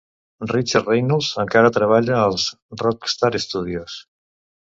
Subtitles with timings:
[0.51, 2.47] Richard Reynolds encara treballa als
[2.85, 4.01] Rockstar Studios.